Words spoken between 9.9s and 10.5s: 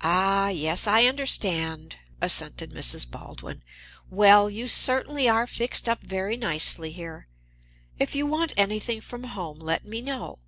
know.